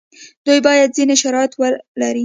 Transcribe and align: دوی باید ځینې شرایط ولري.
دوی 0.45 0.59
باید 0.67 0.95
ځینې 0.97 1.15
شرایط 1.21 1.51
ولري. 1.55 2.19